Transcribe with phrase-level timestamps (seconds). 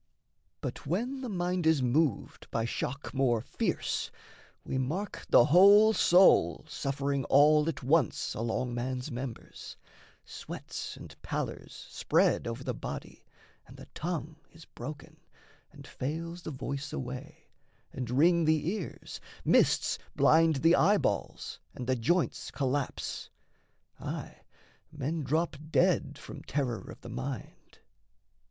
[0.61, 4.09] But when the mind is moved by shock more fierce,
[4.63, 9.77] We mark the whole soul suffering all at once Along man's members:
[10.25, 13.25] sweats and pallors spread Over the body,
[13.67, 15.17] and the tongue is broken,
[15.71, 17.49] And fails the voice away,
[17.93, 23.29] and ring the ears, Mists blind the eyeballs, and the joints collapse,
[23.99, 24.41] Aye,
[24.91, 27.77] men drop dead from terror of the mind.